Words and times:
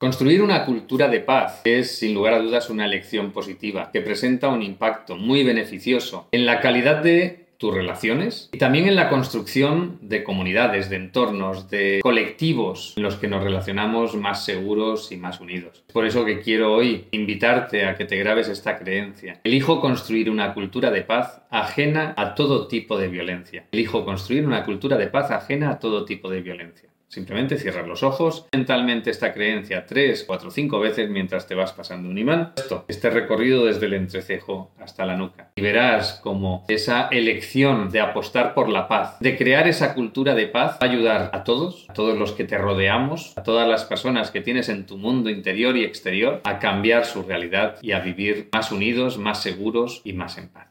Construir 0.00 0.40
una 0.40 0.64
cultura 0.64 1.08
de 1.08 1.20
paz 1.20 1.60
es, 1.64 1.98
sin 1.98 2.14
lugar 2.14 2.32
a 2.32 2.38
dudas, 2.38 2.70
una 2.70 2.86
elección 2.86 3.32
positiva 3.32 3.90
que 3.92 4.00
presenta 4.00 4.48
un 4.48 4.62
impacto 4.62 5.14
muy 5.14 5.44
beneficioso 5.44 6.26
en 6.32 6.46
la 6.46 6.60
calidad 6.60 7.02
de 7.02 7.48
tus 7.58 7.74
relaciones 7.74 8.48
y 8.50 8.56
también 8.56 8.88
en 8.88 8.96
la 8.96 9.10
construcción 9.10 9.98
de 10.00 10.24
comunidades, 10.24 10.88
de 10.88 10.96
entornos, 10.96 11.68
de 11.68 12.00
colectivos 12.02 12.94
en 12.96 13.02
los 13.02 13.16
que 13.16 13.28
nos 13.28 13.44
relacionamos 13.44 14.16
más 14.16 14.42
seguros 14.42 15.12
y 15.12 15.18
más 15.18 15.38
unidos. 15.38 15.84
Por 15.92 16.06
eso 16.06 16.24
que 16.24 16.40
quiero 16.40 16.72
hoy 16.72 17.04
invitarte 17.10 17.84
a 17.84 17.94
que 17.94 18.06
te 18.06 18.16
grabes 18.16 18.48
esta 18.48 18.78
creencia. 18.78 19.38
Elijo 19.44 19.82
construir 19.82 20.30
una 20.30 20.54
cultura 20.54 20.90
de 20.90 21.02
paz 21.02 21.42
ajena 21.50 22.14
a 22.16 22.34
todo 22.34 22.68
tipo 22.68 22.96
de 22.96 23.08
violencia. 23.08 23.66
Elijo 23.70 24.06
construir 24.06 24.46
una 24.46 24.64
cultura 24.64 24.96
de 24.96 25.08
paz 25.08 25.30
ajena 25.30 25.72
a 25.72 25.78
todo 25.78 26.06
tipo 26.06 26.30
de 26.30 26.40
violencia. 26.40 26.88
Simplemente 27.10 27.58
cierras 27.58 27.88
los 27.88 28.04
ojos, 28.04 28.46
mentalmente 28.52 29.10
esta 29.10 29.32
creencia 29.32 29.84
tres, 29.84 30.22
cuatro, 30.24 30.52
cinco 30.52 30.78
veces 30.78 31.10
mientras 31.10 31.48
te 31.48 31.56
vas 31.56 31.72
pasando 31.72 32.08
un 32.08 32.16
imán. 32.16 32.52
Esto, 32.56 32.84
este 32.86 33.10
recorrido 33.10 33.66
desde 33.66 33.86
el 33.86 33.94
entrecejo 33.94 34.70
hasta 34.78 35.04
la 35.04 35.16
nuca. 35.16 35.50
Y 35.56 35.60
verás 35.60 36.20
cómo 36.22 36.64
esa 36.68 37.08
elección 37.08 37.90
de 37.90 37.98
apostar 37.98 38.54
por 38.54 38.68
la 38.68 38.86
paz, 38.86 39.18
de 39.18 39.36
crear 39.36 39.66
esa 39.66 39.94
cultura 39.94 40.36
de 40.36 40.46
paz, 40.46 40.74
va 40.74 40.86
a 40.86 40.90
ayudar 40.90 41.30
a 41.32 41.42
todos, 41.42 41.86
a 41.88 41.94
todos 41.94 42.16
los 42.16 42.30
que 42.30 42.44
te 42.44 42.58
rodeamos, 42.58 43.36
a 43.36 43.42
todas 43.42 43.66
las 43.66 43.84
personas 43.84 44.30
que 44.30 44.40
tienes 44.40 44.68
en 44.68 44.86
tu 44.86 44.96
mundo 44.96 45.30
interior 45.30 45.76
y 45.76 45.82
exterior, 45.82 46.40
a 46.44 46.60
cambiar 46.60 47.06
su 47.06 47.24
realidad 47.24 47.78
y 47.82 47.90
a 47.90 47.98
vivir 47.98 48.50
más 48.52 48.70
unidos, 48.70 49.18
más 49.18 49.42
seguros 49.42 50.00
y 50.04 50.12
más 50.12 50.38
en 50.38 50.48
paz. 50.48 50.68